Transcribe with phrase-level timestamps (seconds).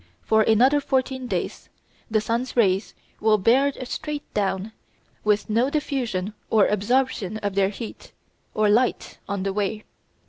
[0.23, 1.69] For another fourteen days
[2.09, 4.71] the sun's rays will bear straight down,
[5.23, 8.11] with no diffusion or absorption of their heat,
[8.55, 9.83] or light, on the way.